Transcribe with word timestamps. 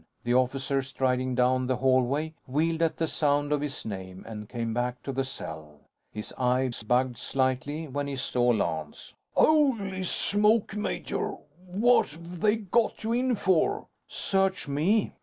The 0.23 0.33
officer, 0.33 0.81
striding 0.81 1.35
down 1.35 1.67
the 1.67 1.75
hallway, 1.75 2.33
wheeled 2.47 2.81
at 2.81 2.97
the 2.97 3.05
sound 3.05 3.51
of 3.51 3.61
his 3.61 3.85
name 3.85 4.25
and 4.27 4.49
came 4.49 4.73
back 4.73 5.03
to 5.03 5.11
the 5.11 5.23
cell. 5.23 5.81
His 6.11 6.33
eyes 6.39 6.81
bugged 6.81 7.19
slightly, 7.19 7.87
when 7.87 8.07
he 8.07 8.15
saw 8.15 8.47
Lance: 8.47 9.13
"Holy 9.35 10.01
smoke, 10.03 10.75
major! 10.75 11.35
What've 11.67 12.17
they 12.41 12.55
got 12.55 13.03
you 13.03 13.13
in 13.13 13.35
for?" 13.35 13.89
"Search 14.07 14.67
me." 14.67 15.13